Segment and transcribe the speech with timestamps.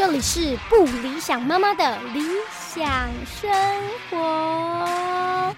[0.00, 2.22] 这里是不理想妈妈的理
[2.58, 3.52] 想生
[4.08, 5.54] 活，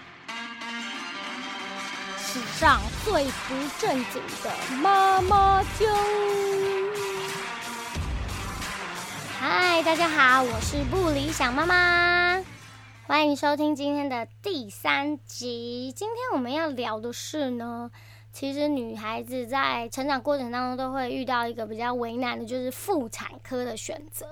[2.18, 4.52] 史上最不正经的
[4.82, 5.86] 妈妈就。
[9.38, 12.42] 嗨，大家好，我是不理想妈妈，
[13.06, 15.94] 欢迎收听今天的第三集。
[15.94, 17.92] 今天我们要聊的是呢。
[18.32, 24.26] 其实女孩子在成长过程当中都会遇到一个比较为难的，就是妇产科的选择。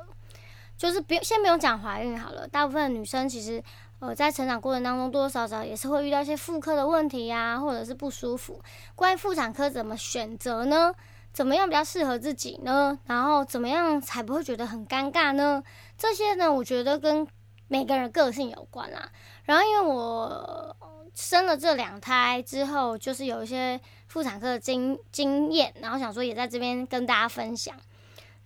[0.78, 3.62] 就是不用先不用讲怀孕好了，大部分女生其实
[3.98, 8.58] 呃在成长过程当中多多少少也是会遇到一些妇科的问题呀，或者是不舒服。
[8.94, 10.94] 关于妇产科怎么选择呢？
[11.34, 12.98] 怎么样比较适合自己呢？
[13.04, 15.62] 然后怎么样才不会觉得很尴尬呢？
[15.98, 17.28] 这些呢，我觉得跟
[17.68, 19.10] 每个人个性有关啦。
[19.44, 20.74] 然后因为我。
[21.20, 23.78] 生了这两胎之后，就是有一些
[24.08, 27.76] 妇产科的经经验，然后想说也在这边跟大家分享。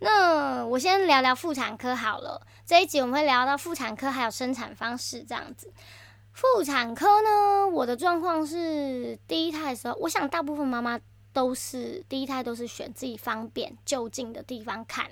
[0.00, 2.44] 那我先聊聊妇产科好了。
[2.66, 5.72] 这一集我们会聊到妇产科还有生产方式这样子。
[6.32, 10.98] 妇产科呢，我的状况是第一胎的时候，我想大部分妈妈
[11.32, 15.06] 都是第一胎都是选自己方便就近的地方看，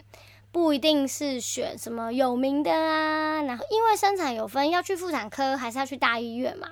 [0.50, 3.40] 不一定是选什么有名的啊。
[3.42, 6.68] 然后因为生产有分，要去妇产科还是要去大医院嘛。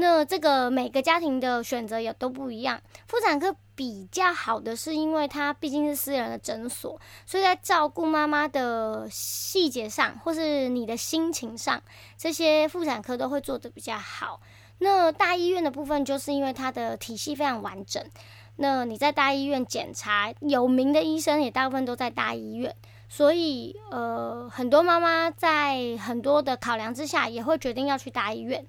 [0.00, 2.80] 那这个每个家庭的选择也都不一样。
[3.06, 11.82] 妇产科比较好的是，因为它毕竟是私人的诊所，所以在照顾妈妈的细节上，或是你的心情上，
[12.16, 14.40] 这些妇产科都会做的比较好。
[14.78, 18.02] 那大医院的部分，就是因为它的体系非常完整。
[18.56, 22.74] 那你在大医院检查，有名的医生也大部分都在大医院，
[23.08, 28.66] 所以呃，很多妈妈在很多的考量之下，也会决定要去大医院。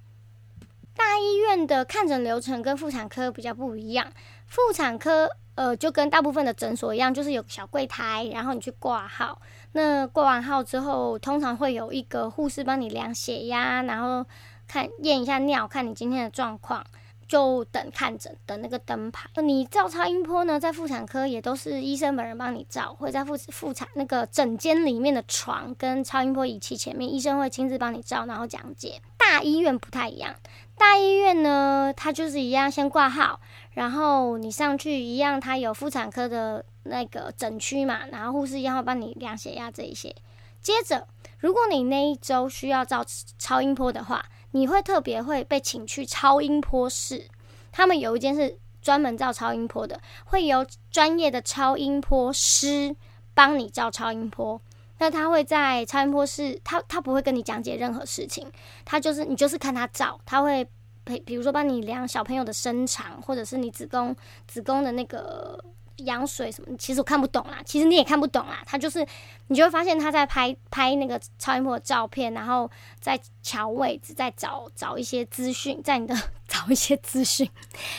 [1.03, 4.05] 大医院的看诊流程跟妇产科比较不一样。
[4.45, 9.41] 妇产科，呃，就跟大部分的诊所一样，就是有小柜台，然后你去挂号。
[9.71, 14.23] 那挂完号之后，通常会有一个护士帮你量血压，然后
[14.67, 16.85] 看验一下尿，看你今天的状况。
[17.31, 19.29] 就等看诊，等那个灯牌。
[19.41, 29.01] 你照超音波呢，在妇产科也都是医生本人帮你照，会在妇妇产那个诊间里面的床跟超音波仪器前面，医生会亲自帮你照，然后讲解。
[29.17, 30.35] 大医院不太一样，
[30.77, 33.39] 大医院呢，它就是一样，先挂号，
[33.71, 40.13] 然后你上去一样，它有妇产科的那个诊区嘛，然后护士一样会帮你量血压这一些。
[40.61, 41.07] 接着，
[41.39, 43.05] 如果你那一周需要照
[43.39, 47.27] 超音波的话，你会特别会被请去超音波室，
[47.71, 52.95] 他们有一间是专门照超音波的，会由专业的超音波师
[53.33, 54.61] 帮你照超音波。
[54.99, 58.51] 那他会在超音波室，他他不会跟你讲解任何事情，
[58.85, 60.67] 他就是你就是看他照，他会
[61.03, 64.15] 比比如说帮你量小朋友的身长，或者是你子宫
[64.47, 65.63] 子宫的那个。
[65.97, 66.75] 羊水什么？
[66.77, 68.63] 其实我看不懂啦，其实你也看不懂啦。
[68.65, 69.05] 他就是，
[69.47, 72.69] 你就会发现他在拍拍那个超音波的照片，然后
[72.99, 76.15] 在瞧位置，在找找一些资讯，在你的
[76.47, 77.49] 找一些资讯，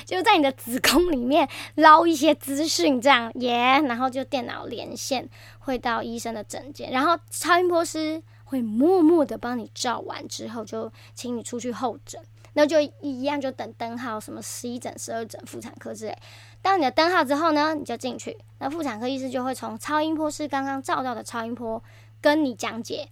[0.05, 3.81] 就在你的子宫里面捞一些资讯，这样耶。
[3.87, 5.29] 然后就电脑连线
[5.61, 12.21] 会到医生的诊间，然后超音波师会默默的帮你照完之后，就请你出去候诊。
[12.55, 16.15] 那就一样，就等灯号，什么十一诊、十二诊、妇产科之类。
[16.63, 18.39] 到你的灯号之后呢，你就进去。
[18.59, 21.83] 那妇产科医师就会从超音波是刚刚照到的超音波，
[22.21, 23.09] 跟你讲解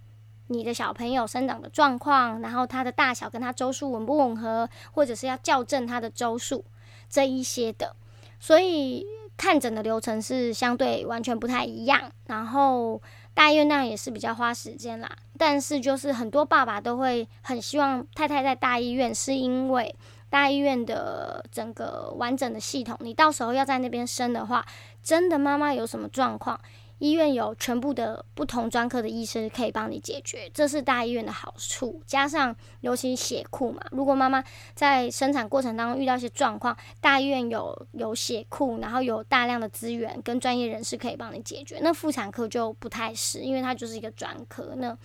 [0.47, 6.63] 你的小朋友生长的状况，然后他的大小跟他周数吻不吻合，或者是要校正他的周数
[7.09, 7.93] 这一些的。
[8.39, 12.09] 所以看诊的流程是相对完全不太一样。
[12.27, 13.01] 然后
[13.33, 15.11] 大医院那样也是比较花时间啦。
[15.37, 19.93] 但是就是很多爸爸都会很希望太太在大医院，是因为。
[20.31, 24.65] 大医院的整个完整的系统，你到时候要在那边生的话，
[25.03, 26.57] 真的妈妈有什么状况，
[26.99, 32.01] 医院有全部的不同专科的医生可以帮你解决，这是大医院的好处。
[32.05, 34.41] 加上尤其血库嘛，如果妈妈
[34.73, 41.79] 在生产过程当中遇到一些状况，大医院有有血库，然后有大量的资源跟专业人士可以帮你解决。
[41.81, 44.97] 那妇产科就不太是，因为它就是一个专科，那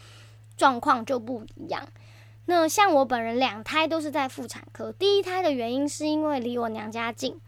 [0.57, 1.85] 状况就不一样。
[2.47, 7.41] 那像我本人两胎都是在妇产科，第一胎的原因是因为离我娘家近，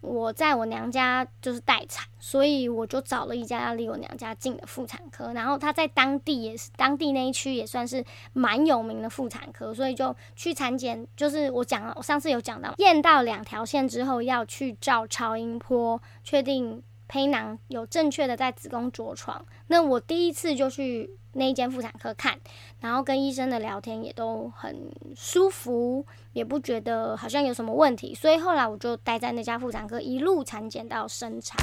[0.00, 21.10] 我在我娘家就是待产，所以我就找了一家离我娘家近的妇产科，然后他在当地也是当地那一区也算是蛮有名的妇产科，所以就去产检，就是我讲了，我上次有讲到，验到两条线之后要去照超音波，确定胚囊有正确的在子宫着床，那我第一次就去。
[21.32, 22.40] 那一间妇产科看，
[22.80, 31.56] 然后跟医生的聊天也都很舒服，也不觉得好像有什么问题，所以后来我就待在那家妇产科，一路产检到生产。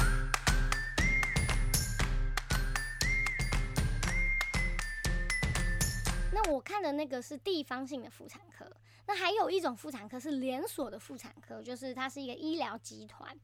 [6.32, 8.64] 那我看的那个是地方性的妇产科，
[9.06, 13.36] 那还有一种妇产科是连锁的妇产科，就是它是一个医疗集团，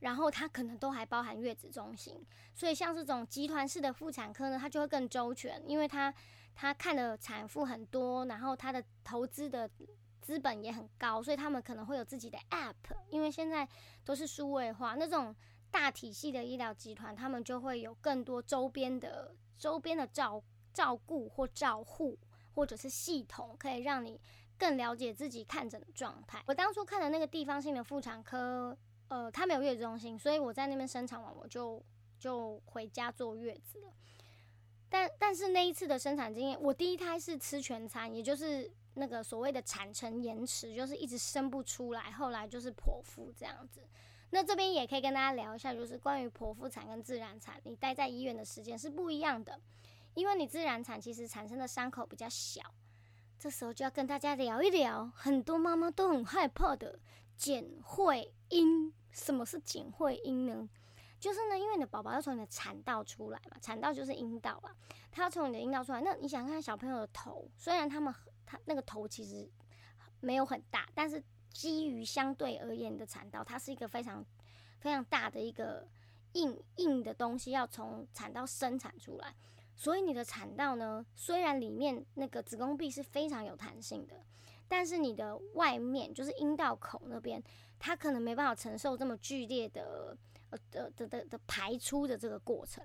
[0.00, 6.12] 然后它可能都还包含月子中心，所以像这种集团式的妇产科呢，它就会更周全，因为它
[6.54, 9.70] 它看的产妇很多，然后它的投资的。
[10.18, 12.74] 资本也很高，所以他们可能会有自己的 App，
[13.10, 13.68] 因为现在
[14.04, 14.96] 都是数位化。
[14.96, 15.32] 那种
[15.70, 22.18] 大体系的医疗集团，他们就会有更多周边的周边的照照顾或照护，
[22.54, 24.20] 或者是系统，可以让你
[24.58, 26.42] 更了解自己看诊的状态。
[26.48, 28.76] 我当初看的那个地方性的妇产科，
[29.08, 31.82] 呃，他没有月子中心，所以我在那边生产完，我就
[32.18, 33.92] 就回家坐月子了。
[34.88, 38.70] 但但是那一次的生产经验，我第一胎是吃全餐，也就是。
[38.98, 43.86] 那个所谓的产程延迟，就是一直生不出来，后来就是剖腹这样子。
[44.30, 49.60] 那这边也可以跟大家聊一下，就是关于剖腹产跟自然产，你待在医院的时间是不一样的。
[50.14, 52.62] 因为你自然产其实产生的伤口比较小，
[53.38, 56.98] 这时候就要跟大家聊一聊，很多妈妈都很害怕的
[57.36, 58.92] 剪会阴。
[59.12, 60.68] 什么是剪会阴呢？
[61.18, 64.76] 就是呢，因为你的宝宝要从你的产道出来嘛，产道就是阴道啊，
[65.10, 66.02] 他要从你的阴道出来。
[66.02, 68.14] 那你想看小朋友的头，虽然他们
[68.44, 69.48] 他那个头其实
[70.20, 74.22] 没有很大，但是基于相对而言的产道，它是一个非常
[74.80, 75.88] 非常大的一个
[76.34, 79.34] 硬硬的东西，要从产道生产出来。
[79.74, 84.22] 所以你的产道呢，虽然里面那个子宫壁是非常有弹性的，
[84.68, 87.42] 但是你的外面就是阴道口那边，
[87.78, 90.16] 它可能没办法承受这么剧烈的。
[90.48, 92.84] 呃的的的的排出的这个过程，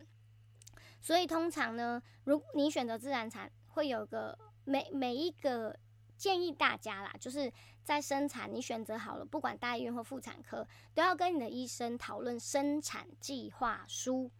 [0.99, 4.35] 所以通常呢，如你选择自然产，会有个
[4.65, 5.77] 每每一个
[6.17, 7.53] 建议大家啦，就是
[7.83, 14.31] 在生产你选择好了，不管大医院或妇产科，都要跟你的医生讨论生产计划书。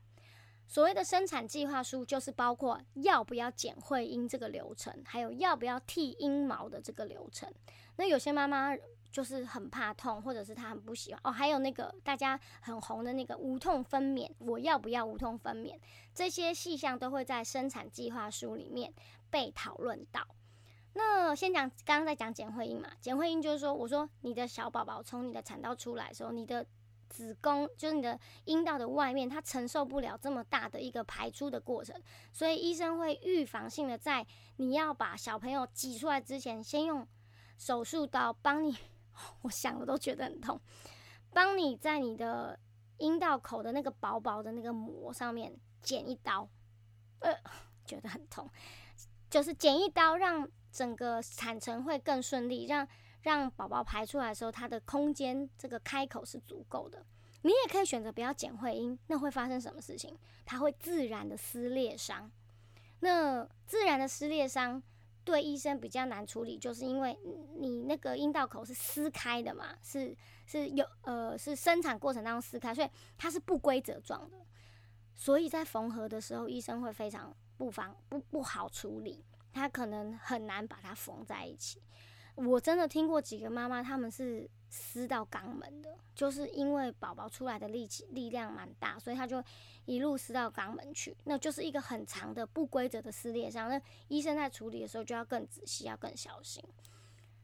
[0.72, 7.54] 所谓的生产计划书，就是包括要不要剪会阴这个流程，还有要不要剃阴毛的这个流程。
[7.98, 8.74] 那有些妈妈。
[9.12, 11.30] 就是很怕痛，或者是她很不喜欢哦。
[11.30, 15.78] 还有那个大家很红的那个无痛分娩，我要不要无痛分娩？
[16.16, 18.94] 这些细项都会在生产计划书里面
[19.30, 20.26] 被讨论到。
[20.94, 26.66] 那先讲刚刚在讲剪会阴嘛，剪会阴就是说，我说你的小宝宝从你的产道出来的时候，你的
[27.12, 34.26] 子宫就是你的阴道的外面，它承受不了这么大的一个排出的过程，所以医生会预防性的在
[34.56, 37.06] 你要把小朋友挤出来之前，先用
[37.58, 38.76] 手术刀帮你。
[39.44, 40.60] 我想了都觉得很痛，
[41.32, 42.58] 帮你在你的
[42.98, 46.50] 阴道口的那个薄薄的那个膜上面剪一刀，
[47.20, 47.36] 呃，
[47.86, 48.50] 觉得很痛，
[49.30, 52.88] 就是剪一刀，让整个产程会更顺利，让
[53.22, 57.06] 让宝宝排出来的时候，它的空间这个开口是足够的。
[57.44, 60.16] 你也可以选择不要剪会阴，那会发生什么事情？
[60.46, 62.30] 它会自然的撕裂伤，
[63.00, 64.82] 那自然的撕裂伤。
[65.24, 67.16] 对医生比较难处理，就是因为
[67.60, 72.90] 你那个阴道口是撕开的嘛，是是有呃是生产过程当中撕开，所以
[73.20, 74.38] 它是不规则状的，
[75.14, 79.24] 所以在缝合的时候，医生会非常不方不不好处理，
[79.54, 81.80] 他可能很难把它缝在一起。
[82.36, 84.50] 我真的听过几个妈妈，他们是。
[84.74, 89.44] 撕到肛门的，就是因为宝宝出来的力气力量蛮大，所以他就
[89.84, 93.68] 一路撕到肛门去，那就是一个很长的不规则的撕裂伤。
[93.68, 96.64] 那医生在处理的时候就要更仔细，要更小心。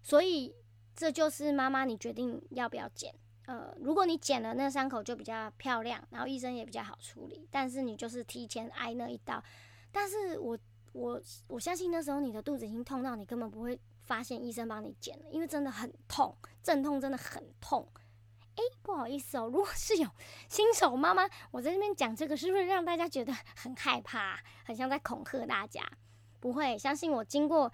[0.01, 0.56] 所以
[0.96, 3.13] 这就是妈妈你决定要不要剪。
[3.46, 7.46] 呃，如果你剪了，那伤口就比较漂亮，然后医生也比较好处理。
[7.51, 9.44] 但是你就是提前挨那一刀，
[9.91, 10.58] 但是我
[10.94, 13.77] 我我相信那时候你的肚子已经痛到你根本不会。
[14.07, 17.87] 发现医生帮你剪了，因为真的很痛，阵痛真的很痛。
[18.55, 20.09] 哎，不好意思哦，如果是有
[20.49, 25.87] 新手妈妈，我在这边讲这个，是不是让大家觉得很害怕，很像在恐吓大家？
[26.39, 27.71] 不会，相信我，经过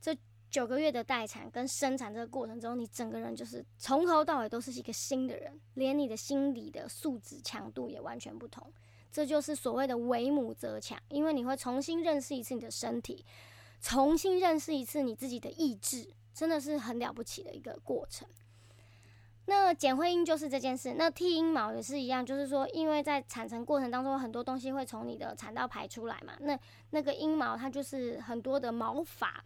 [0.00, 0.14] 这
[0.50, 8.70] 九个月的待产跟生产这个过程中，你整个人就是从头到尾都是一个新的人，连你的心理的素质强度也完全不同。
[9.10, 13.24] 这就是所谓的为母则强，因为你会重新认识一次你的身体。
[13.80, 18.28] 重新认识一次你自己的意志，真的是很了不起的一个过程。
[19.46, 26.58] 那简会阴就是这件事，那剃阴毛也是一样，就是说，因为在产程过程当中，很多东西会从你的产道排出来嘛，那
[26.90, 29.42] 那个阴毛它就是很多的毛发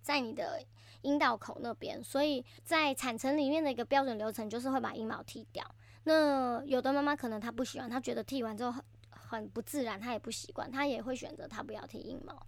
[0.00, 0.64] 在你的
[1.02, 5.68] 阴道口那边，所以在产程里面的一个标准流程就是会把阴毛剃掉。
[6.04, 12.46] 那有的妈妈可能她不喜欢，她觉得剃完之后很很不自然，她也不习惯，她也会选择她不要剃阴毛。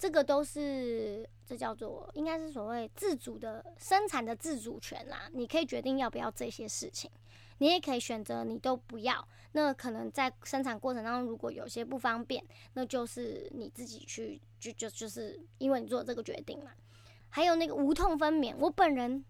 [0.00, 5.28] 这个都是，这叫做应该是所谓自主的生产的自主权啦。
[5.34, 7.10] 你可以决定要不要这些事情，
[7.58, 9.22] 你也可以选择你都不要。
[9.52, 12.42] 那可能在生产过程当中，如果有些不方便，
[12.72, 16.70] 那就是你自己去就就就是因为你做这个决定嘛。
[17.28, 19.22] 还有那个无痛分娩，我本人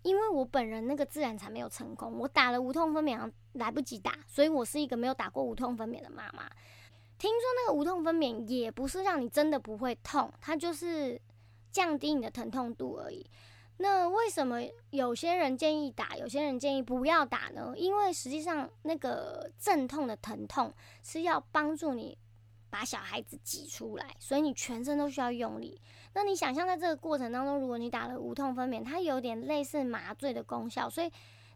[0.00, 6.50] 因为我本人那个自然产没有成功，我打了无痛分娩来不及打，所以我是一个没有打过无痛分娩的妈妈。
[7.18, 11.18] 听说那个无痛分娩也不是让你真的不会痛，它就是
[11.72, 13.24] 降低你的疼痛度而已。
[13.78, 17.72] 那为什么有些人建议打，有些人建议不要打呢？
[17.76, 22.16] 因为实际上那个阵痛的疼痛是要帮助你
[22.68, 25.80] 把小孩子挤出来，所以你全身都需要用力。
[26.12, 31.10] 那你想象在这个过程当中，如果你打了无痛分娩，它有点类似麻醉的功效，所以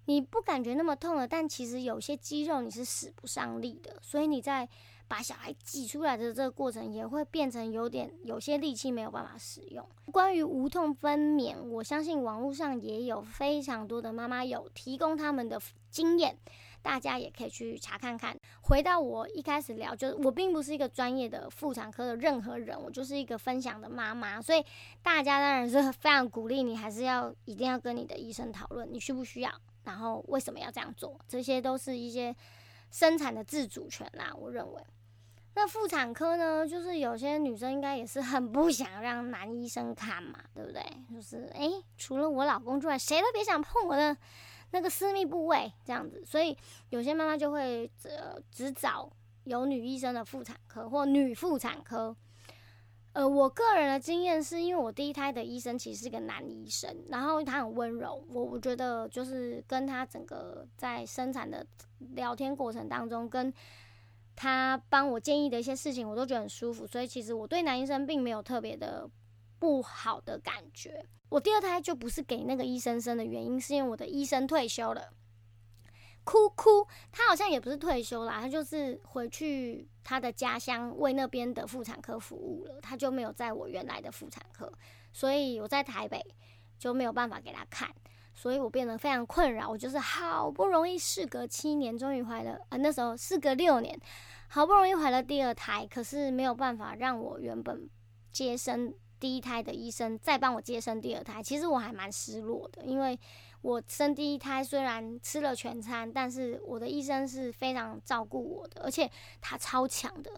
[0.07, 1.29] 你不感觉那么痛了。
[1.29, 4.67] 但其实有些肌肉你是使不上力的，所以你在。
[5.11, 9.85] 把小孩挤出来的这个过程也会变成有点有些力气没有办法使用。
[10.12, 16.38] 关于无痛分娩，我相信网络上也有非常多的妈妈有提供他们的经验，
[16.81, 18.38] 大家也可以去查看看。
[18.61, 24.64] 回到我一开始聊，就是我并不是一个专业的妇产科的任何人，我就是一个分享的妈妈，所以
[25.02, 29.50] 大家当然是非常鼓励你，还是要一定要跟你的医生讨论你需不需要，
[29.83, 32.33] 然后为什么要这样做，这些都是一些
[32.93, 34.81] 生产的自主权啦，我认为。
[35.52, 36.66] 那妇产科呢？
[36.66, 40.83] 就是有些女生应该也是很不想让男医生看嘛，对不对？
[41.12, 44.16] 就是诶，除了我老公之外，谁都别想碰我的
[44.71, 46.23] 那个私密部位，这样子。
[46.25, 46.57] 所以
[46.90, 49.11] 有些妈妈就会呃只找
[49.45, 52.16] 有女医生的妇产科或女妇产科。
[53.12, 61.66] 呃，我个人的经验是因为我第一胎的医生其实是个男医生，然后他很温柔，我我觉得就是跟他整个在生产的
[62.14, 63.52] 聊天过程当中跟。
[64.42, 69.06] 他帮我建议的一些事情，我都觉得很舒服，所以其实我对男医生并没有特别的
[69.59, 71.04] 不好的感觉。
[71.28, 75.12] 我第二胎就不是给那个医生生的原因，是因为我的医生退休了。
[76.25, 84.73] 哭哭，他好像也不是退休啦，他就是回去他的家乡为那边的妇产科服务了，他就没有在我原来的妇产科，
[85.12, 86.25] 所以我在台北
[86.78, 87.94] 就没有办法给他看。
[88.34, 93.99] 所以我变得非常困扰，我就是好不容易事隔七年，终于怀了，呃，那时候事隔六年，
[94.49, 97.88] 好不容易怀了第二胎，可是没有办法让我原本
[98.32, 101.42] 接生第一胎的医生再帮我接生第二胎。
[101.42, 103.18] 其实我还蛮失落的，因为
[103.60, 109.10] 我生第一胎虽然吃了全餐，但是我的医生是非常照顾我的，而且
[109.40, 110.30] 他超强的，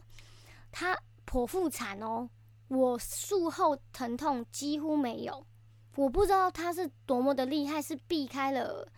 [0.73, 2.29] 他剖腹产哦，
[2.67, 5.47] 我术后疼痛几乎没有。
[5.97, 8.89] 我不知道他是多么的厉害，是避开了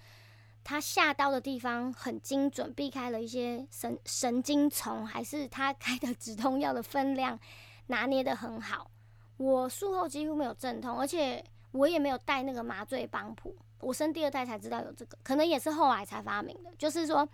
[0.62, 7.38] 他下刀的地方很精准，避开了一些神神经丛，还是他开的止痛药的分量
[7.88, 8.90] 拿捏的很好。
[9.36, 13.56] 我术后几乎没有阵痛，而且我也没有带那个麻醉帮谱。
[13.80, 16.70] 我生第二胎才知道有这个，可能也是后来才发明的。
[16.78, 17.28] 就是说，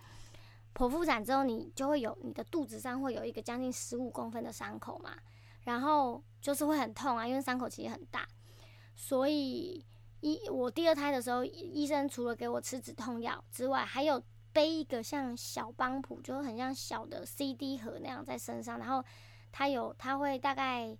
[0.73, 5.11] 剖腹产之后，你就会有你的肚子上会有一个将近十五公分的伤口嘛，
[5.63, 8.27] 然后就是会很痛啊，因为伤口其实很大。
[9.03, 9.83] 所以，
[10.19, 14.21] 医我第二胎的时候，医生除了给我吃止痛药之外，还有
[14.53, 18.77] 背一个像小帮谱，就很像小的 CD 盒那样在身上。
[18.77, 19.03] 然后
[19.51, 20.95] 他有，他会大概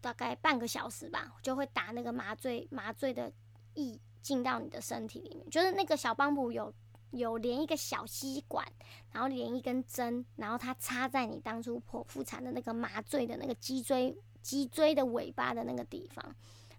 [0.00, 3.30] 大概半个小时吧，就会打那个麻醉麻醉的
[3.74, 5.50] 液进到你的身体里面。
[5.50, 6.72] 就是那个小帮谱有
[7.10, 8.66] 有连一个小吸管，
[9.12, 16.34] 然后连一根针，然后它插在你当初剖腹产的那个麻醉的那个脊椎脊椎的尾巴的那个地方。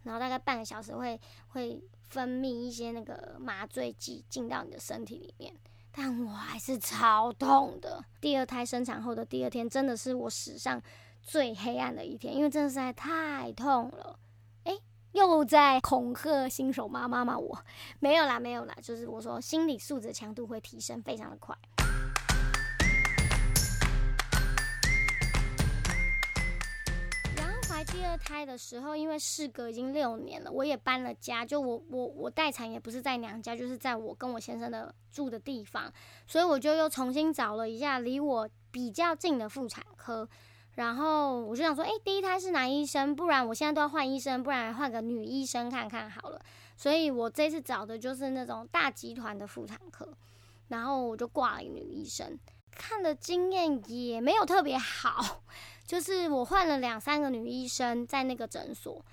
[0.06, 1.20] 然后大概半个小时会
[1.50, 5.54] 会分泌一些那个麻醉剂进到你的身体里面，
[5.92, 8.04] 但我还是超痛的。
[8.22, 10.82] 第二胎生产后的第二天，真的是我史上
[11.22, 14.18] 最黑暗的一天，因为真的实在太痛了。
[14.64, 14.80] 诶，
[15.12, 17.38] 又在恐吓新手妈妈吗？
[17.38, 17.58] 我
[18.00, 21.58] 没有啦，没有啦，就是我说心理素质强度会提升非常的快。
[27.96, 35.92] 第二胎的时候，因为事隔已经六年了，我也搬了家，就我我我待产也不是在娘家，就是在我跟我先生的住的地方，
[36.28, 40.28] 所以我就又重新找了一下离我比较近的妇产科，
[40.74, 46.42] 然后我就想说，哎，第一胎是男医生，不然我现在都要换医生，不然换个女医生看看好了，
[46.76, 50.14] 所以我这次找的就是那种大集团的妇产科，
[50.68, 52.38] 然后我就挂了女医生，
[52.72, 55.44] 看的经验也没有特别好。
[55.86, 59.04] 就是我换了两三个女医生在那个诊所，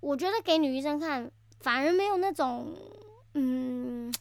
[0.00, 2.74] 我觉得给女医生看反而没有那种，
[3.34, 4.12] 嗯，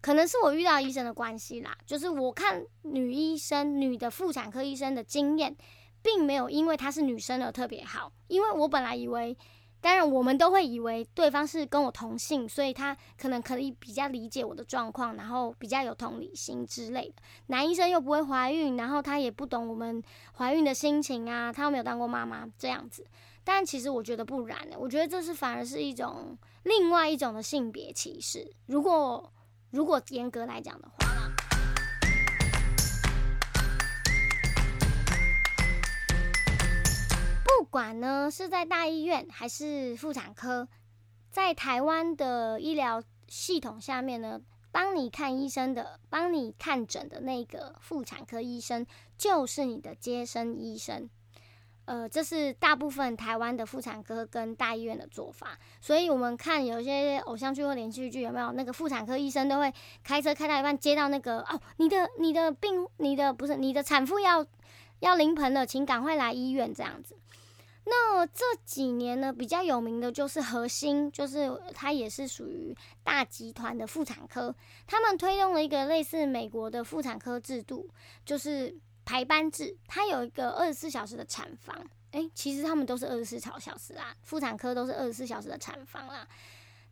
[0.00, 1.76] 可能是我遇到医生的关系啦。
[1.86, 5.56] 就是我看女医生、女的妇产科医生的经验，
[6.02, 8.12] 并没有因为她是女生而特别好。
[8.28, 9.36] 因为我本来以为
[9.84, 17.16] 当然，我们都会以为对方是跟我同姓，所以他可能可以比较理解我的状况，然后比较有同理心之类的。
[17.48, 20.02] 男医生又不会怀孕，然后他也不懂我们
[20.38, 23.06] 怀孕的心情啊，他又没有当过妈妈这样子。
[23.44, 28.50] 但其实我觉得不然的，我觉得这是反而是一种另外一种的性别歧视。
[28.64, 29.30] 如果
[29.72, 31.33] 如果严格来讲的话。
[37.64, 40.68] 不管呢是在大医院还是妇产科，
[41.30, 44.38] 在台湾的医疗系统下面呢，
[44.70, 51.08] 帮你看医生的、帮你看诊的那个妇产科医生，就是你的接生医生。
[51.86, 55.58] 呃，这是大部分台湾的妇产科跟大医院的做法。
[55.80, 64.44] 所以，我们看有些偶像剧或连续剧，有没有那个妇产科医生都会开车开到一半，接到那个哦，你的、你的病、你的不是你的产妇要
[65.00, 67.16] 要临盆了，请赶快来医院这样子。
[67.86, 74.54] 那这几年呢，比较有名的就是核心，就是它也是属于大集团的妇产科，
[74.86, 77.88] 他们推动了一个类似美国的妇产科制度，
[78.24, 78.74] 就是
[79.04, 81.86] 排班制，它有一个二十四小时的产房。
[82.12, 86.26] 诶，其实他们都是二十四小时啦，妇产科都是二十四小时的产房啦。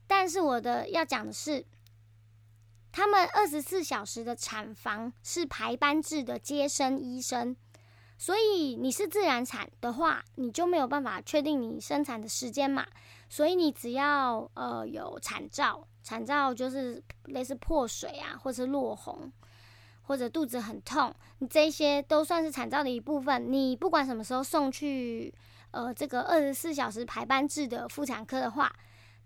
[0.07, 1.65] 但是我的要讲的是，
[2.91, 7.57] 他们二十四小时的产房是排班制的接生医生。
[8.23, 12.87] 所以你是自然产的话，你就没有办法确定你生产的时间嘛。
[13.29, 19.33] 所以你只要呃有产兆，产兆就是类似破水啊，或是落红，
[20.03, 23.53] 或者肚子很痛，你这些都算是产兆的一部分。
[23.53, 25.35] 你不管什么时候送去
[25.73, 28.73] 呃这个二十四小时排班制的妇产科的话，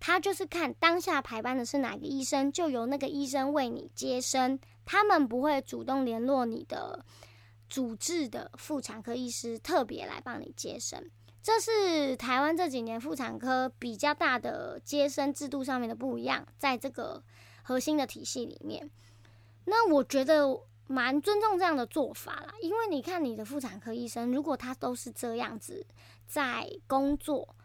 [0.00, 7.04] 他就是看当下排班的是哪个医生，就由那个医生为你接生，他们不会主动联络你的。
[7.68, 11.11] 主治的妇产科医师特别来帮你接生，
[11.42, 17.23] 这是台湾这几年妇产科比较大的接生制度上面的不一样，在这个
[17.62, 18.88] 核心的体系里面，
[19.64, 25.85] 那我觉得蛮尊重这样的做法啦，因为你看你的妇产科医生，如果他都是这样子
[26.26, 27.57] 在工作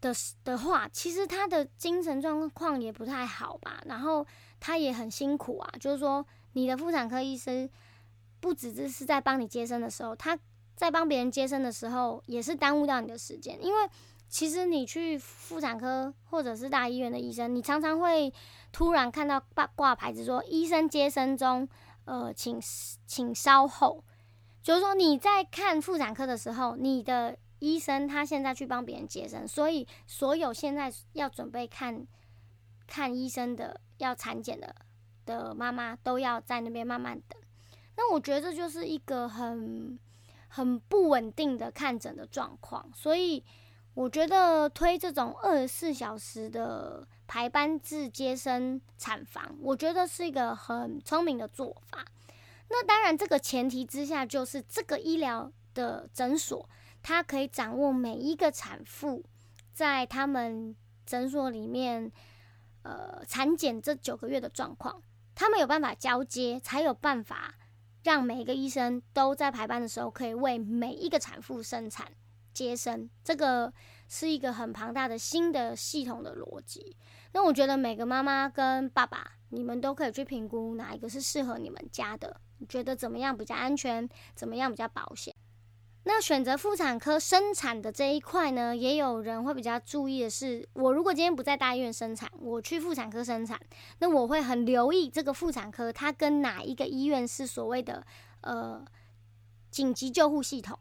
[0.00, 4.24] 的的话，其实他的精神状况也不太好吧，然后
[4.60, 7.68] 他也很辛苦啊，就是说你的妇产科医生。
[8.42, 10.36] 不只只是在帮你接生的时候，他
[10.74, 13.56] 在帮别人接生的时候，也是耽误到你的时间。
[13.64, 13.88] 因为
[14.28, 18.32] 其实你去妇产科或者是大医院的医生，你常常会
[18.72, 21.68] 突然看到挂挂牌子说“医生接生中”，
[22.04, 22.60] 呃，请
[23.06, 24.02] 请稍后。
[24.60, 32.04] 就是说你在看妇产科的时候，你的医生他现在去帮别人接生，所以所有现在要准备看
[32.88, 34.74] 看医生的、要产检的
[35.24, 37.41] 的妈妈，都要在那边慢慢等。
[37.96, 39.98] 那我觉得这就是一个很
[40.48, 43.44] 很不稳定的看诊的状况，所以
[43.94, 52.04] 我觉得推这种二十四小时的排班制接生产房，我觉得是一个很聪明的做法。
[52.70, 56.66] 那当然，这个前提之下就是这个医疗的诊所，
[57.02, 59.22] 它可以掌握每一个产妇
[59.74, 60.74] 在他们
[61.04, 62.10] 诊所里面
[62.82, 65.02] 呃产检这九个月的状况，
[65.34, 67.54] 他们有办法交接，才有办法。
[68.02, 72.10] 让每一个医生都在排班的时候，可以为每一个产妇生产
[72.52, 73.72] 接生，这个
[74.08, 76.96] 是一个很庞大的新的系统的逻辑。
[77.32, 85.34] 那我觉得每个妈妈跟爸爸，你们都可以去评估哪一个是适合你们家的，你觉得怎么样比较安全，怎么样比较保险。
[86.04, 93.60] 那选择妇产科生产的这一块呢，也有人会比较注意的是，我如果今天不在大医院生产，我去妇产科生产，
[94.00, 98.04] 那我会很留意这个妇产科它跟哪一个医院是所谓的
[98.40, 98.84] 呃
[99.70, 100.76] 紧急救护系统，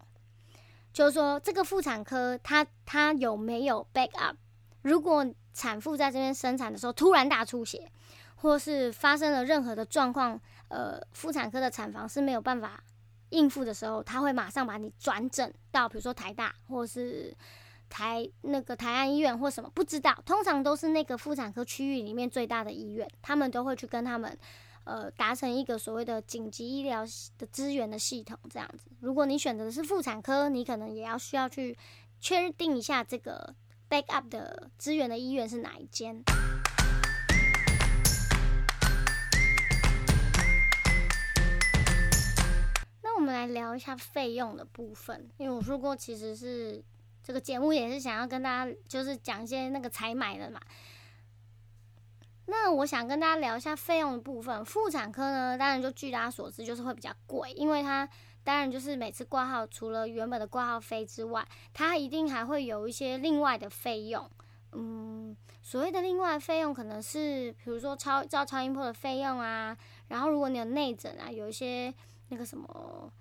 [0.91, 4.35] 就是说这个妇产科它它有没有 back up，
[4.81, 7.91] 如果产妇在这边生产的时候突然大出血，
[8.37, 12.83] 或是发生了任何的状况，呃，妇产科的产房是没有办法。
[13.31, 17.35] 应付的时候，他会马上把你转诊到，比如说台大，或是
[17.89, 20.17] 台那个台安医院或什么，不知道。
[20.25, 24.37] 通常都是那个妇产科区域里面最大的医院，他们都会去跟他们，
[24.83, 27.03] 呃，达成一个所谓的紧急医疗
[27.37, 28.91] 的资源的系统这样子。
[28.99, 31.77] 如果你选择的是妇产科，你可能也要需要去
[32.19, 33.55] 确定一下这个
[33.89, 36.23] backup 的资源的医院是哪一间。
[43.11, 46.81] 那我们来聊一下费用的部分，因为我说过，其实是
[47.21, 50.61] 这个节目也是想要跟大家就是讲一些那个采买的嘛。
[52.45, 54.63] 那我想跟大家聊一下费用的部分。
[54.63, 58.07] 妇产科呢，当然就据大家所知，就是会比较贵，因为它
[58.45, 64.29] 当然就是每次挂号除了原本的挂号费之外，它一定还会有一些另外的费用，
[64.71, 71.93] 嗯，所谓的另外费用可能是，比如说超照超音波的费用啊，然后如果你有内诊啊，有一些
[72.31, 73.11] 那个什么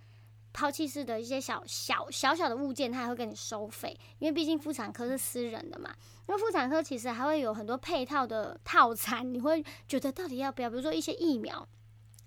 [0.53, 5.95] 抛弃式的一些小小小小的物件，他还会给你收费，因为毕竟妇产科是私人的嘛。
[6.27, 10.71] 因为妇产科其实还会有很多配套的套餐，你会觉得到底要不要？
[10.71, 11.69] 比如说一些疫苗，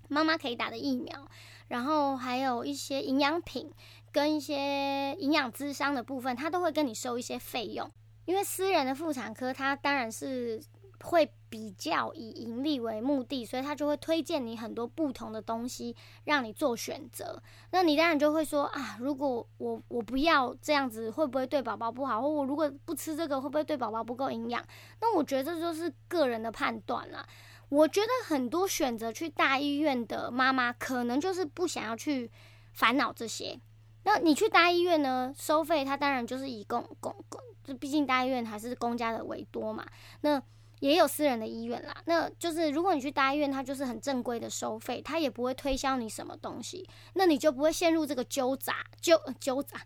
[0.08, 1.26] 妈妈可以打的疫苗，
[1.68, 3.72] 然后还有一些营养品
[4.12, 7.90] 跟一些营养咨商的部分，他都会跟你收一些费用。
[8.26, 10.58] 因为私人的妇产科，它当然是
[11.02, 17.40] 会比较以盈利为目的，所以他就会推荐你很多不同的东西让你做选择。
[17.70, 22.20] 那你当然就会说啊，如果我我不要这样子，会不会对宝宝不好？
[22.20, 24.60] 或我如果不吃这个，会不会对宝宝不够营养？
[25.00, 27.24] 那我觉得这就是个人的判断啦。
[27.68, 32.28] 我觉得很多选择去大医院的妈妈，可能就是不想要去
[32.72, 33.56] 烦恼这些。
[34.02, 37.40] 那你去大医院呢，收费它当然就是以公公公。
[37.62, 39.86] 这毕竟大医院还是公家的为多嘛，
[40.20, 40.42] 那
[40.80, 41.94] 也有私人的医院啦。
[42.04, 49.78] 那就是如果你去大医院，它就是很正规的收费，它也不会推销你什么东西，那你就不会陷入这个纠杂纠纠杂，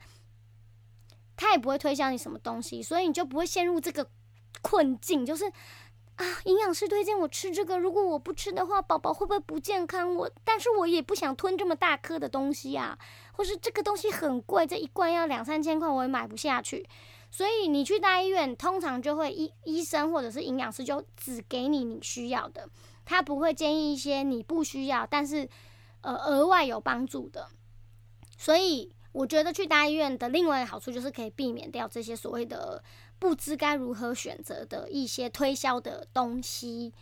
[1.36, 4.08] 它也不会推销你什么东西，所以你就不会陷入这个
[4.60, 5.44] 困境，就是
[6.16, 10.12] 啊，营养师推荐我吃这个，如果我不吃的话，宝宝会不会不健康？
[10.16, 12.98] 我但是我也不想吞这么大颗的东西啊，
[13.32, 16.88] 或是这个东西很贵，这一罐要两三千块，我也买不下去。
[17.30, 22.68] 所以你去大医院，通常就会医医生或者是营养师就只给你你需要的，
[23.04, 25.48] 他不会建议一些你不需要但是
[26.00, 27.46] 呃额外有帮助的。
[28.36, 32.82] 所以我觉得去大医院的另外一个好处就是可以避免掉这些所谓的
[33.18, 36.92] 不知该如何选择的一些推销的东西。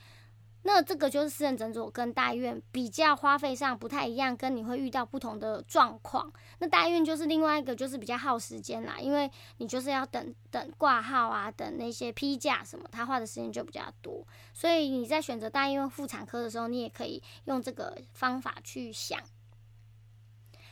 [0.67, 6.31] 那这个就是私人诊所跟大医院比较花费上不太一样，跟你会遇到不同的状况。
[6.59, 14.27] 那大医院就是另外一个，就是比较耗时间啦，因为你就是要等等挂号啊，等那些批假什么，他花的时间就比较多。
[14.53, 19.21] 所以你在选择大医院妇产科的时候，你也可以用这个方法去想。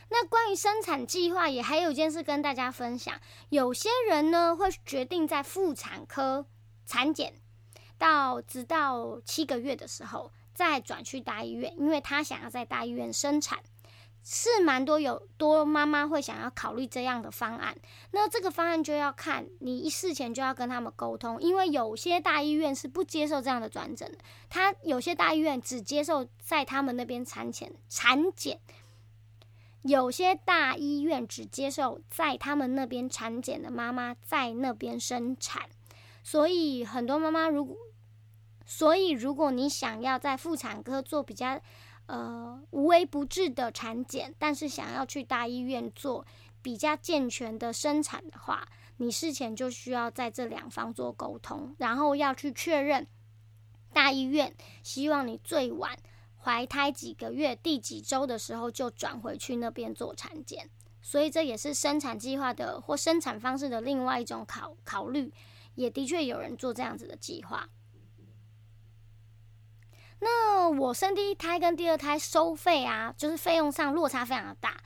[0.09, 6.45] 那关于生产计划，也还有一件事跟大家分享，有些人呢会决定在妇产科
[6.85, 7.33] 产检。
[7.97, 13.59] 到直到七个月的时候再转去大医院，因为他想要在大医院生产，
[14.23, 17.75] 是蛮多有多妈妈会想要考虑这样的方案。
[18.11, 24.17] 那这个方案就要看你一事前就要跟他们沟通，因为有些大医院是不接受这样的转诊的，
[24.49, 28.59] 他有些大医院只接受在他们那边产检产检，
[29.83, 35.69] 有些大医院只接受在他们那边产检的妈妈在那边生产。
[36.23, 37.77] 所以很多妈妈，如果
[38.65, 41.61] 所以如果你想要在妇产科做比较
[42.07, 46.25] 呃无微不至的产检，但是想要去大医院做
[46.61, 53.05] 比较健全的生产的话，你事前就需要在这两方做沟通，然后要去确认
[53.93, 55.95] 大医院希望你最晚
[56.37, 60.69] 怀胎几个月、第几周的时候就转回去那边做产检。
[61.01, 65.31] 所以这也是生产计划的或生产方式的另外一种考考虑。
[65.75, 67.69] 也的确有人做这样子的计划。
[70.19, 74.77] 那我生第一胎跟第二胎收费啊，就是费用上落差非常的大。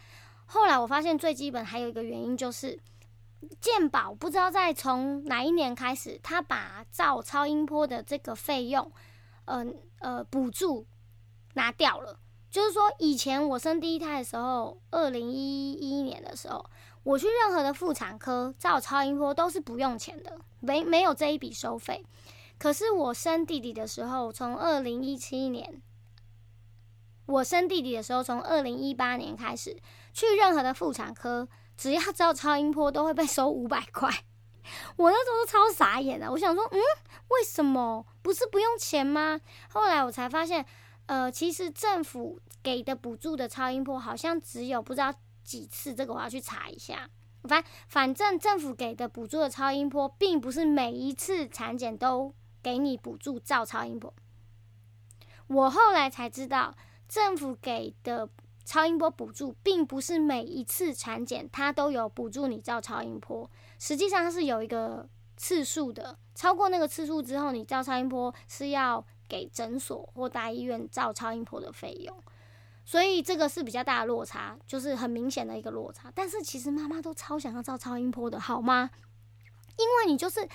[0.45, 2.79] 后来我发现最基本还有一个原因就是，
[3.61, 8.91] 健保不知道在从哪一年开始，他把照超音波的这个费用，
[9.45, 9.65] 呃
[9.99, 10.85] 呃补助
[11.53, 12.19] 拿掉了。
[12.49, 16.65] 就是说以前我生第一胎的时候，二零一一年的时候。
[17.01, 22.05] 我去任何的妇产科照超音波都是不用钱的，没没有这一笔收费。
[22.59, 25.81] 可是我生弟弟的时候，从二零一七年，
[27.25, 29.75] 我生弟弟的时候，从二零一八年开始，
[30.13, 34.11] 去任何的妇产科，只要照超音波都会被收五百块。
[34.97, 36.79] 我那时候都超傻眼的，我想说，嗯，
[37.29, 39.39] 为什么不是不用钱吗？
[39.71, 40.63] 后来我才发现，
[41.07, 45.11] 呃，其实政府给的补助的超音波好像只有不知道。
[45.41, 45.95] 几次？
[45.95, 47.09] 这个我要去查一下。
[47.45, 52.35] 反反正政府给的补助的超音波，并不是每一次产检都
[52.69, 54.13] 给你补助照超音波。
[55.47, 56.75] 我后来才知道，
[57.07, 58.29] 政府给的
[58.63, 63.49] 超音波补助，并不是每一次产检它都有补助你照超音波。
[63.79, 72.15] 实际上它是有一个次数的，超过那个次数之后，你照超音波是要给诊所或大医院照超音波的费用。
[72.85, 76.11] 所以这个是比较大的落差，就是很明显的一个落差。
[76.13, 78.91] 但是其实妈妈都超想要照超音波的，好吗？
[79.77, 80.47] 因为你就是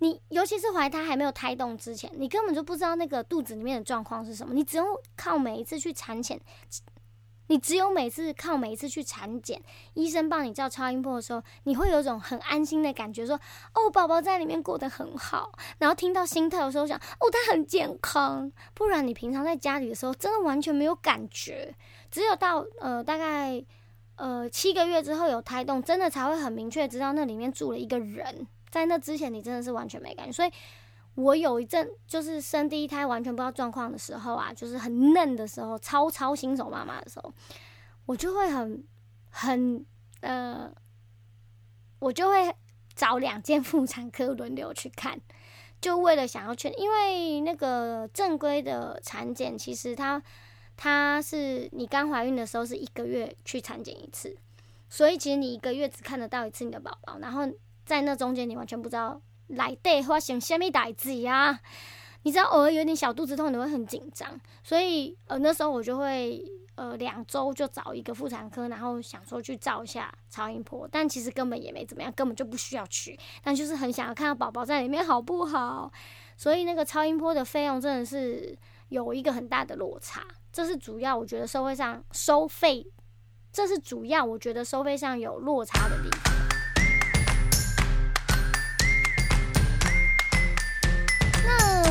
[0.00, 4.54] 你，尤其是怀胎还没有胎动之前，你根本就不知道那个肚子里面的状况是什么。
[4.54, 4.84] 你只有
[5.16, 6.40] 靠每一次去产检，
[7.48, 9.60] 你只有每次靠每一次去产检，
[9.94, 13.34] 医生帮你照超音波的时候，你会有一种很安心的感觉，说
[13.74, 15.50] 哦，宝宝在里面过得很好。
[15.78, 18.52] 然后听到心跳的时候，想哦，他很健康。
[18.74, 21.74] 不然你平常在家里的时候，真的完全没有感觉。
[22.10, 23.64] 只有到呃大概
[24.14, 28.46] 呃七个月之后有胎动，真的才会很明确知道那里面住了一个人。
[28.70, 30.32] 在那之前，你真的是完全没感觉。
[30.32, 30.50] 所以。
[31.14, 37.34] 我有一阵就是生第一胎完全不知道状况的时候啊，就是很嫩的时候，超超新手妈妈的时候，
[38.06, 38.84] 我就会很
[39.30, 39.84] 很
[40.20, 40.72] 呃，
[41.98, 42.54] 我就会
[42.94, 45.20] 找两间妇产科轮流去看，
[45.80, 50.22] 就为了想要确，因为那个正规的产检，其实它
[50.76, 54.36] 它是你刚怀孕的时候是一个月去产检一次，
[54.88, 57.42] 所以其实你一个月只看得到一次你的宝宝，然后
[57.88, 59.18] 在那中间你完全不知道。
[59.46, 61.58] 来对发生什么代志呀？
[62.22, 75.90] 你知道偶尔有点小肚子痛，你会很紧张，所以呃那时候我就会呃两周就找一个妇产科，然后想说去照一下超音波，但其实根本也没怎么样，根本就不需要去，但就是很想要看到宝宝在里面好不好？
[76.36, 78.54] 所以那个超音波的费用真的是
[78.90, 80.22] 有一个很大的落差，
[80.52, 82.86] 这是主要我觉得社会上收费，
[83.50, 86.47] 这是主要我觉得收费上有落差的地方。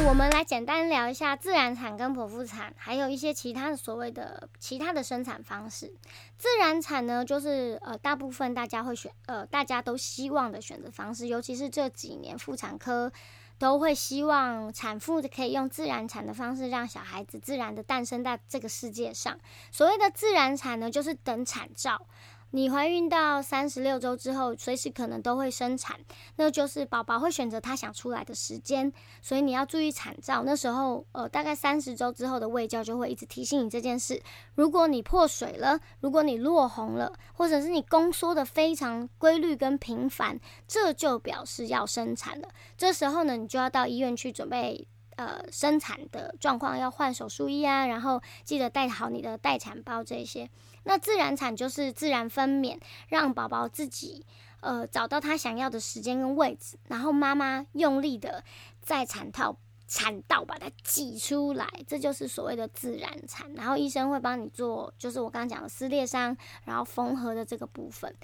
[0.08, 5.94] 我们来简单聊一下自然产跟剖腹产，还有一些其他的所谓的其他的生产方式。
[6.38, 13.12] 自然产呢，就是呃大部分大家会选呃大家都希望的选择方式，尤其是这几年妇产科
[13.60, 19.38] 都会希望产妇可以用自然产的方式让小孩子自然的诞生在这个世界上。
[19.74, 22.08] 所谓的自然产呢，就是等产兆。
[22.52, 26.00] 你怀孕到三十六周之后，随时可能都会生产，
[26.38, 30.44] 那就是宝宝会选择他想出来的时间，所以你要注意产兆。
[30.44, 34.22] 那时候，呃，大概三十周之后的胃教就会一直提醒你这件事。
[34.56, 42.48] 如果你破水了，如果你落红了，或者是你宫缩的非常规律跟频繁，这就表示要生产了。
[42.78, 44.88] 这时候呢，你就要到医院去准备。
[45.18, 50.48] 呃，生产的状况要换手术衣啊，然后记得带好你的待产包这些。
[50.88, 54.26] 那自然产就是自然分娩，让宝宝自己
[54.62, 58.42] 呃找到他想要的时间跟位置，然后妈妈用力的
[58.82, 63.54] 在产套产道把它挤出来，这就是所谓的自然产。
[63.54, 68.16] 然后医生会帮你做，就是我刚刚讲的撕裂伤，然后缝合的这个部分。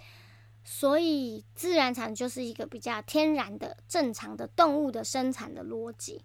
[0.63, 6.21] 所以自然产就是一个比较天然的、正常的动物的生产的逻辑。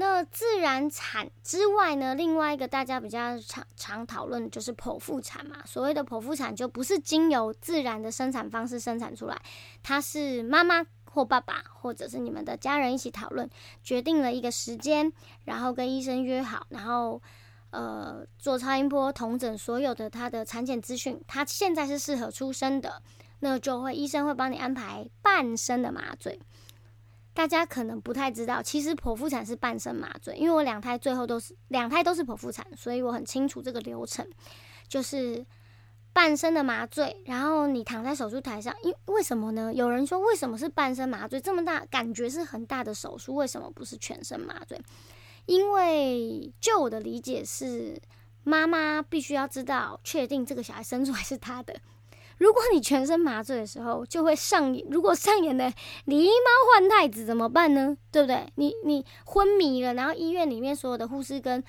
[0.00, 2.14] 那自然产之外呢？
[2.14, 5.56] 另外一个大家比较常常讨论就是剖腹产嘛。
[5.66, 9.36] 所谓的剖腹产，就不是经由自然的生产方式生产出来，
[9.82, 13.50] 它是妈妈或爸爸或者是你们的家人一起讨论，
[13.82, 15.12] 决定了一个时间，
[15.46, 17.20] 然后跟医生约好，然后
[17.70, 23.02] 呃做超音波同诊所有的他的产检资讯，他现在是适合出生的，
[23.40, 26.38] 那就会医生会帮你安排半身的麻醉。
[27.38, 34.28] 大家可能不太知道，其实剖腹产是半身麻醉，因为我两胎最后都是两胎都是剖腹产，所以我很清楚这个流程，
[34.88, 35.46] 就是
[36.12, 39.72] 半身的麻醉，然后你躺在手术台上，因为什么呢？
[39.72, 41.40] 有人说为什么是半身麻醉？
[41.40, 44.76] 这么大感觉是很大的手术，为什么不是全身麻醉？
[45.46, 48.02] 因为就我的理解是，
[48.42, 51.76] 妈妈必须要知道确定这个小孩生出来是他的。
[52.38, 54.86] 如果你全身麻醉的时候，就会上演。
[54.90, 55.64] 如果上演的
[56.06, 57.96] 狸猫换太子怎么办呢？
[58.10, 58.50] 对不对？
[58.54, 61.62] 你你昏迷了，然后医院里面所有的护士跟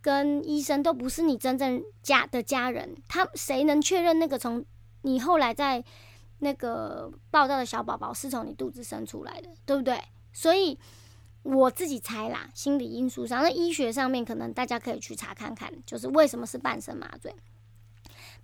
[0.00, 4.64] 跟医生都不是你真正家的家人，他谁能确认那个从
[5.02, 5.84] 你后来在
[6.38, 10.00] 那个报道的小宝宝是从你肚子生出来的，对不对？
[10.32, 10.78] 所以
[11.42, 17.34] 我自己猜啦，心理因素上，那医学上面可能大家可以去查看看，就是为什么是半身麻醉。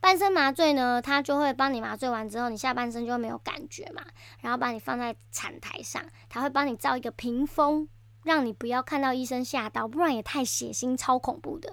[0.01, 4.03] 半身麻醉呢，他就会帮你麻醉完之后，你下半身就会没有感觉嘛，
[4.41, 7.89] 然后把你放在产台上，他会帮你照一个屏风，
[8.23, 11.73] 让你不要看到医生下刀，不然也太血腥、超恐怖的，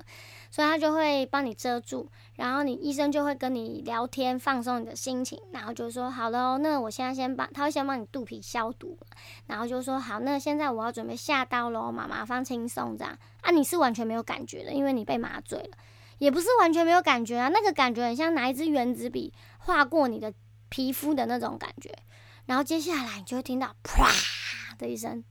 [0.50, 8.98] 所以他就会帮你遮住，然后你医生就会跟你聊天，放松你的心情，然后就说好了，那我现在先帮，他会先帮你肚皮消毒，
[9.46, 15.78] 然后就说好，那现在我要准备下刀喽，妈妈放轻松这样，啊，你是完全没有感觉的，因为你被麻醉了。
[16.18, 20.34] 也不是完全没有感觉啊，那个感觉很像拿一支原子笔划过你的
[20.70, 21.94] 皮肤的那种感觉，
[22.46, 24.10] 然后接下来你就会听到啪
[24.78, 25.24] 的一声，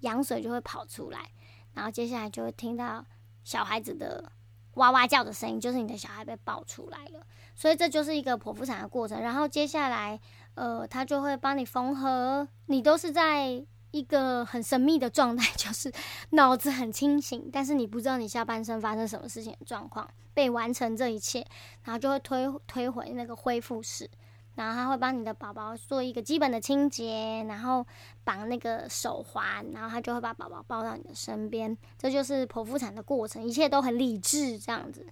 [0.00, 1.30] 羊水就会跑出来，
[1.72, 3.04] 然后接下来就会听到
[3.42, 4.32] 小孩子的
[4.74, 9.20] 哇哇叫的声音，就是你的小孩被抱出来了，所以这就是一个剖腹产的过程。
[9.20, 10.20] 然后接下来，
[10.54, 15.92] 呃，他就会帮你缝合，你都是在一个很神秘的状态， 就是
[16.30, 21.46] 脑子很清醒，但是你不知道你下半身发生什么事情的状况，被完成这一切，
[21.84, 24.10] 然后就会推推回那个恢复室，
[24.56, 27.86] 然后他会帮你的宝宝做一个基本的清洁，然后
[28.24, 35.06] 绑那个手环，然后他就会把宝宝抱到你的身边，这就是剖腹产的过程，一切都很理智这样子。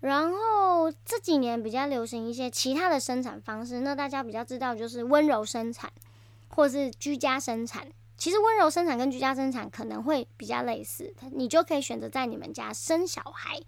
[0.00, 5.90] 然后这几年比较流行一些其他的生产方式，那大家比较知道就是温柔生产。
[6.48, 13.60] 或是居家生产，其实温柔生产跟居家生产可能会比较类似，你就可以选择在你们家生小孩。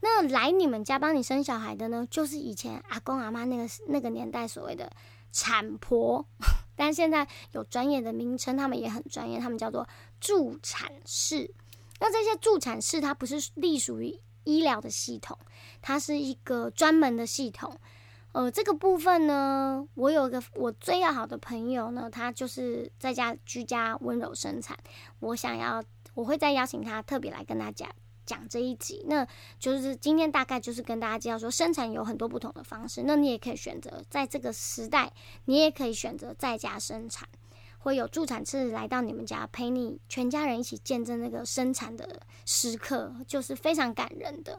[0.00, 4.92] 那来你们家帮你生小孩的呢，就是以前阿公阿妈那个那个年代所谓的
[5.32, 6.26] 产婆，
[6.76, 9.88] 但现在有专业的名称，他们也很专业，他们叫做
[10.20, 11.54] 助产士。
[12.00, 15.38] 那这些助产士，它不是隶属于医疗的系统，
[15.80, 17.74] 它是一个专门的系统。
[18.34, 24.76] 呃，这个部分呢，我有个我最要好的朋友呢，他就是在家居家温柔生产。
[25.20, 25.80] 我想要，
[26.14, 27.88] 我会再邀请他特别来跟大家
[28.26, 29.04] 讲这一集。
[29.06, 29.24] 那
[29.60, 33.04] 就是今天大概就是跟大家介绍说，生产有很多不同的方式。
[33.06, 35.12] 那你也可以选择在这个时代，
[35.44, 37.28] 你也可以选择在家生产，
[37.78, 44.58] 会有助产士来到你们家陪你全家人一起见证那个生产的时刻，就是非常感人的。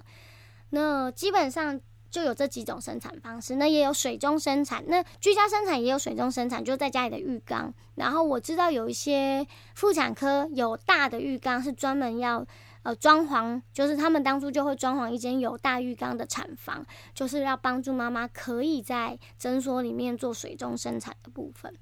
[0.70, 1.82] 那基本上。
[2.16, 7.74] 就有这几种生产方式，那也有水中生产，那居家生产也有水中生产，就在家里的浴缸。
[7.96, 12.48] 然后我知道有一些妇产科有大的浴缸，是专门要
[12.84, 21.74] 呃装潢，就是他们当初就会装潢一间有大浴缸的产房，就是要帮助妈妈可以在诊所里面做水中生产的部分。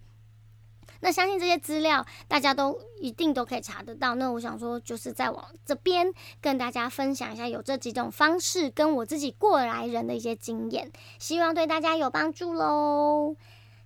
[1.03, 4.15] 那相信这些资料大家都一定都可以查得到。
[4.15, 13.35] 那我想说，就是在往这边跟大家分享一下，有这几种方式跟我自己过来人的一些经验，希望对大家有帮助喽。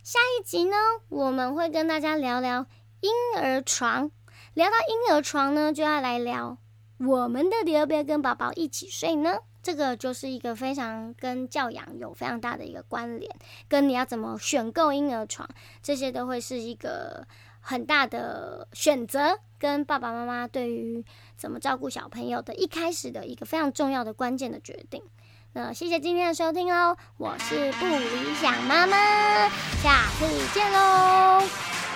[0.04, 0.76] 下一集呢，
[1.10, 2.68] 我们会跟大家聊聊
[3.02, 4.12] 婴儿床。
[4.54, 6.60] 聊到婴儿床呢，就要来聊
[7.00, 9.40] 我们的要不要跟宝宝一起睡呢？
[9.68, 13.30] 这个就是一个非常跟教养有非常大的一个关联，
[13.68, 15.46] 跟你要怎么选购婴儿床，
[15.84, 17.28] 这些都会是一个
[17.60, 21.04] 很大的选择，跟爸爸妈妈对于
[21.36, 25.04] 怎么照顾小朋友的一开始的一个非常重要的关键的决定。
[25.52, 29.50] 那谢谢今天的收听哦，我是不理想妈妈，
[29.84, 31.87] 下次见喽。